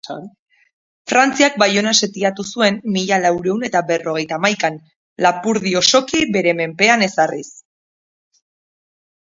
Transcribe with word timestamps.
Frantziak 1.11 1.59
Baiona 1.63 1.91
setiatu 2.05 2.45
zuen 2.55 2.79
mila 2.95 3.19
laurehun 3.27 3.67
eta 3.69 3.83
berrogeitahamaikan, 3.93 4.81
Lapurdi 5.27 5.77
osoki 5.85 6.27
bere 6.39 6.57
menpean 6.63 7.09
ezarriz. 7.11 7.47